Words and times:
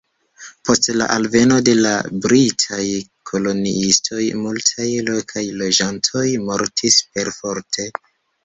Post 0.67 0.87
la 1.01 1.09
alveno 1.15 1.57
de 1.67 1.75
la 1.79 1.91
britaj 2.23 2.81
koloniistoj, 3.31 4.25
multaj 4.47 4.89
lokaj 5.11 5.45
loĝantoj 5.61 6.27
mortis 6.49 7.01
perforte. 7.19 7.91